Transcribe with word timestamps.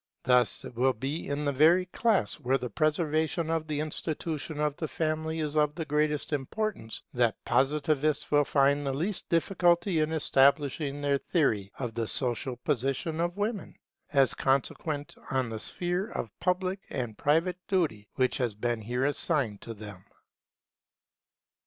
Thus 0.23 0.65
it 0.65 0.73
will 0.75 0.93
be 0.93 1.27
in 1.27 1.45
the 1.45 1.51
very 1.51 1.85
class 1.85 2.39
where 2.39 2.57
the 2.57 2.71
preservation 2.71 3.51
of 3.51 3.67
the 3.67 3.79
institution 3.79 4.59
of 4.59 4.75
the 4.77 4.87
family 4.87 5.39
is 5.39 5.55
of 5.55 5.75
the 5.75 5.85
greatest 5.85 6.33
importance, 6.33 7.03
that 7.13 7.45
Positivists 7.45 8.31
will 8.31 8.43
find 8.43 8.83
the 8.83 8.93
least 8.95 9.29
difficulty 9.29 9.99
in 9.99 10.11
establishing 10.11 11.01
their 11.01 11.19
theory 11.19 11.71
of 11.77 11.93
the 11.93 12.07
social 12.07 12.55
position 12.55 13.19
of 13.21 13.37
women, 13.37 13.75
as 14.11 14.33
consequent 14.33 15.13
on 15.29 15.49
the 15.51 15.59
sphere 15.59 16.09
of 16.09 16.31
public 16.39 16.79
and 16.89 17.15
private 17.15 17.59
duty 17.67 18.07
which 18.15 18.39
has 18.39 18.55
been 18.55 18.81
here 18.81 19.05
assigned 19.05 19.61
to 19.61 19.75
them. 19.75 20.03